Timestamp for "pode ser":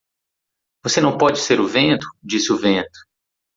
1.15-1.59